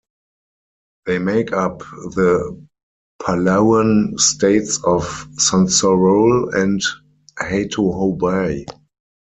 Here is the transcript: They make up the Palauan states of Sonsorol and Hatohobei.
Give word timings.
They 1.05 1.19
make 1.19 1.53
up 1.53 1.81
the 1.81 2.59
Palauan 3.21 4.19
states 4.19 4.77
of 4.83 5.03
Sonsorol 5.37 6.55
and 6.55 6.81
Hatohobei. 7.37 8.65